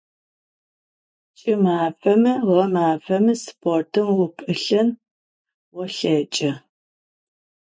[1.37, 4.89] Ç'ımafemi ğemafemi sportım vupılhın
[5.73, 6.51] volheç'ı.